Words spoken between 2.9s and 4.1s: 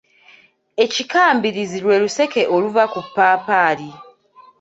ku ppaapaali.